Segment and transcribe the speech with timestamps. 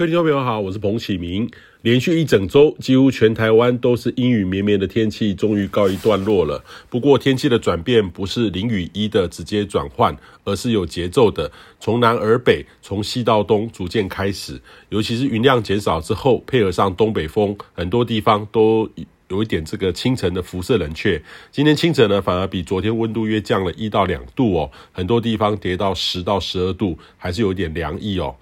[0.00, 1.46] 各位听众朋友好，我是彭启明。
[1.82, 6.64] 连续一整周，几乎全台湾都是阴雨绵绵的天气，终于告一段落了。
[6.88, 14.58] 不过，天气的转变不是零与一的直接转换，而是有节奏的，从南而北，从西到东逐渐开始。
[14.88, 18.88] 尤其是云量减少之后，配合上东北风，很多地方都
[19.28, 21.22] 有一点这个清晨的辐射冷却。
[21.52, 28.34] 今天清晨呢，反而比昨天温度约降了一到两度哦，很多地方跌到十到十二度，还是有点凉意哦。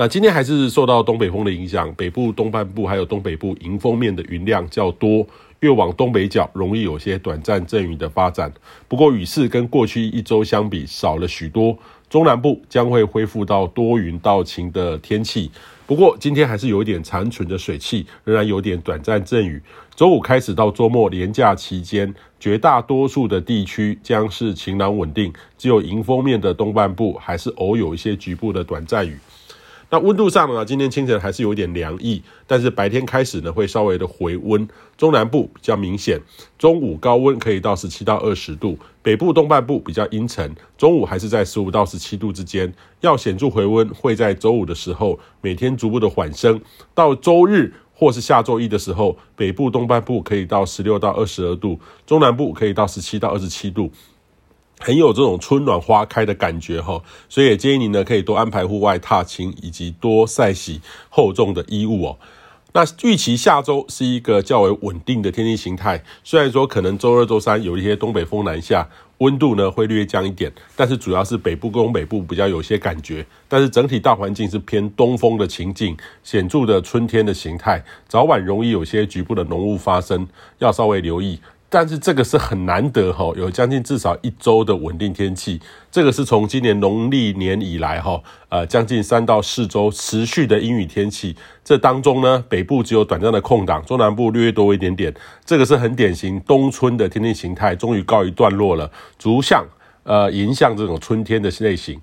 [0.00, 5.26] 那今天还是受到东北风的影响，北部东半部还有东北部迎风面的云量较多，
[5.58, 8.52] 越往东北角容易有些短暂阵雨的发展。
[8.86, 11.76] 不过雨势跟过去一周相比少了许多，
[12.08, 15.50] 中南部将会恢复到多云到晴的天气。
[15.84, 19.60] 不过今天还是有一点残存的水汽，仍然有点短暂阵雨。
[19.96, 29.18] 周五开始到周末连假期间，绝大多数的地区将是晴朗稳定，只有迎风面的东半部还是偶有一些局部的短暂雨。
[29.90, 36.20] 那温度上呢，今天清晨还是有点凉意，但是白天开始呢会稍微的回温，中南部比较明显，
[36.58, 46.60] 中午高温可以到十七到二十度，北部东半部比较阴沉，中午还是在十五到十七度之间，要显著回温会在周五的时候，每天逐步的缓升，
[46.94, 53.90] 到周日或是下周一的时候，北部东半部可以到十六到二十二度，中南部可以到十七到二十七度。
[54.80, 62.18] 很有这种春暖花开的感觉哈，所以也建议您呢可以多安排户外踏青，以及多晒洗厚重的衣物哦。
[62.74, 68.86] 那预期下周是一个较为稳定的天气形态，虽然说可能周二、周三有一些东北风南下，
[69.18, 81.40] 温度呢会略降一点，但是主要是北部跟东北部比较有些感觉，但是整体大环境是偏东风的情境，显著的春天的形态，早晚容易有些局部的浓雾发生，要稍微留意。
[81.70, 88.18] 但是这个是很难得哈，有将近至少一周的稳定天气，这个是从今年农历年以来哈，
[88.48, 91.36] 呃，将近三到四周持续的阴雨天气。
[91.62, 95.12] 这当中呢，北部只有短暂的空档，中南部略多一点点。
[95.44, 99.62] 这个是很典型冬春的天气形态，终于告一段落了，逐向
[100.04, 102.00] 呃迎向这种春天的类型。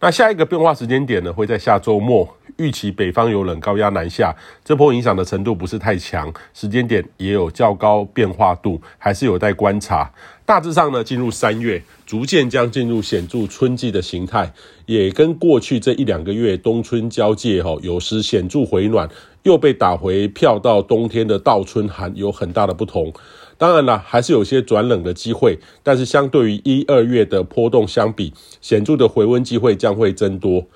[0.00, 2.28] 那下一个变化时间点呢，会在下周末。
[2.56, 4.34] 预期北方有冷高压南下，
[4.64, 10.10] 这波影响的程度不是太强，时间点也有较高变化度，还是有待观察。
[10.44, 14.52] 大致上呢，进入三月，逐渐将进入显著春季的形态，
[14.86, 19.08] 也跟过去这一两个月冬春交界哈，有时显著回暖，
[19.42, 23.12] 又被打回票到冬天的倒春寒有很大的不同。
[23.58, 30.66] 当然了，还是有些转冷的机会，但是相对于一二月的波动相比，显著的回温机会将会增多。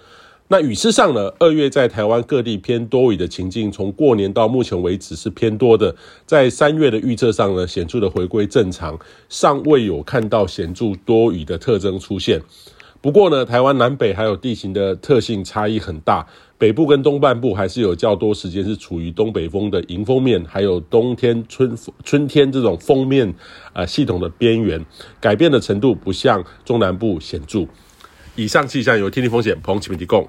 [0.52, 5.94] 那雨势上呢，二月在台湾各地偏多雨的情境，从过年到目前为止是偏多的。
[6.26, 12.42] 在三月的预测上呢，显著的回归正常，尚未有看到显著多雨的特征出现。
[13.00, 16.26] 不过呢，台湾南北还有地形的特性差异很大，
[16.58, 23.32] 北部跟东半部还是有较多时间是处于东北风的迎风面，还有冬天春春天这种锋面
[23.72, 24.84] 啊、系统的边缘，
[25.20, 27.64] 改变的程度不像中南部显著。
[28.34, 30.26] 以上气象由天气风险彭启明提供。